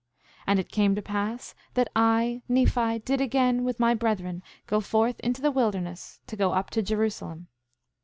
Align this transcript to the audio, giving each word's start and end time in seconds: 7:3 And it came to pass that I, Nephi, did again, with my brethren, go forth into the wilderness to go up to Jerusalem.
7:3 0.17 0.27
And 0.47 0.59
it 0.59 0.71
came 0.71 0.95
to 0.95 1.01
pass 1.03 1.53
that 1.75 1.87
I, 1.95 2.41
Nephi, 2.49 3.01
did 3.05 3.21
again, 3.21 3.63
with 3.63 3.79
my 3.79 3.93
brethren, 3.93 4.41
go 4.65 4.81
forth 4.81 5.19
into 5.19 5.43
the 5.43 5.51
wilderness 5.51 6.19
to 6.25 6.35
go 6.35 6.53
up 6.53 6.71
to 6.71 6.81
Jerusalem. 6.81 7.49